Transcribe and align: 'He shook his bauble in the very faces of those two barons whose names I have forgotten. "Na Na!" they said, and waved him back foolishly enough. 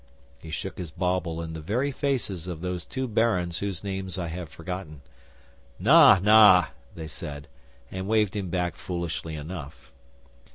'He 0.39 0.49
shook 0.49 0.79
his 0.79 0.89
bauble 0.89 1.43
in 1.43 1.53
the 1.53 1.61
very 1.61 1.91
faces 1.91 2.47
of 2.47 2.61
those 2.61 2.87
two 2.87 3.07
barons 3.07 3.59
whose 3.59 3.83
names 3.83 4.17
I 4.17 4.29
have 4.29 4.49
forgotten. 4.49 5.01
"Na 5.77 6.17
Na!" 6.17 6.69
they 6.95 7.07
said, 7.07 7.47
and 7.91 8.07
waved 8.07 8.35
him 8.35 8.49
back 8.49 8.75
foolishly 8.77 9.35
enough. 9.35 9.91